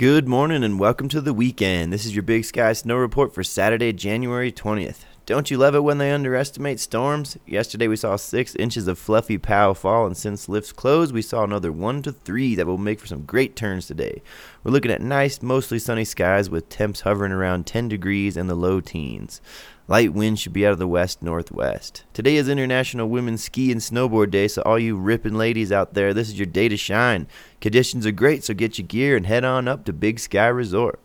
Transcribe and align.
Good 0.00 0.26
morning 0.26 0.64
and 0.64 0.80
welcome 0.80 1.10
to 1.10 1.20
the 1.20 1.34
weekend. 1.34 1.92
This 1.92 2.06
is 2.06 2.16
your 2.16 2.22
Big 2.22 2.46
Sky 2.46 2.72
Snow 2.72 2.96
Report 2.96 3.34
for 3.34 3.44
Saturday, 3.44 3.92
January 3.92 4.50
20th. 4.50 5.04
Don't 5.26 5.50
you 5.50 5.58
love 5.58 5.74
it 5.74 5.84
when 5.84 5.98
they 5.98 6.10
underestimate 6.10 6.80
storms? 6.80 7.38
Yesterday 7.46 7.86
we 7.86 7.96
saw 7.96 8.16
six 8.16 8.56
inches 8.56 8.88
of 8.88 8.98
fluffy 8.98 9.38
pow 9.38 9.74
fall, 9.74 10.06
and 10.06 10.16
since 10.16 10.48
lifts 10.48 10.72
closed, 10.72 11.14
we 11.14 11.22
saw 11.22 11.44
another 11.44 11.70
one 11.70 12.02
to 12.02 12.10
three 12.10 12.54
that 12.56 12.66
will 12.66 12.78
make 12.78 12.98
for 12.98 13.06
some 13.06 13.24
great 13.24 13.54
turns 13.54 13.86
today. 13.86 14.22
We're 14.64 14.72
looking 14.72 14.90
at 14.90 15.00
nice, 15.00 15.40
mostly 15.40 15.78
sunny 15.78 16.04
skies 16.04 16.50
with 16.50 16.68
temps 16.68 17.02
hovering 17.02 17.32
around 17.32 17.66
10 17.66 17.88
degrees 17.88 18.36
and 18.36 18.50
the 18.50 18.54
low 18.54 18.80
teens. 18.80 19.40
Light 19.86 20.12
winds 20.12 20.40
should 20.40 20.52
be 20.52 20.66
out 20.66 20.72
of 20.72 20.78
the 20.78 20.88
west 20.88 21.22
northwest. 21.22 22.04
Today 22.12 22.36
is 22.36 22.48
International 22.48 23.08
Women's 23.08 23.44
Ski 23.44 23.70
and 23.70 23.80
Snowboard 23.80 24.30
Day, 24.30 24.48
so 24.48 24.62
all 24.62 24.78
you 24.78 24.96
ripping 24.96 25.34
ladies 25.34 25.70
out 25.70 25.94
there, 25.94 26.14
this 26.14 26.28
is 26.28 26.38
your 26.38 26.46
day 26.46 26.68
to 26.68 26.76
shine. 26.76 27.28
Conditions 27.60 28.06
are 28.06 28.12
great, 28.12 28.42
so 28.42 28.54
get 28.54 28.78
your 28.78 28.86
gear 28.86 29.16
and 29.16 29.26
head 29.26 29.44
on 29.44 29.68
up 29.68 29.84
to 29.84 29.92
Big 29.92 30.18
Sky 30.18 30.46
Resort. 30.46 30.98